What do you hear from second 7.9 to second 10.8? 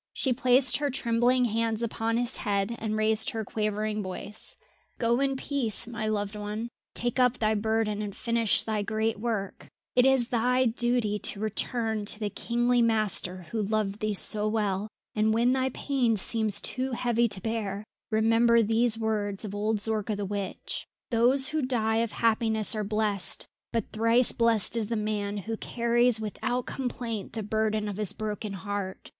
and finish thy great work; it is thy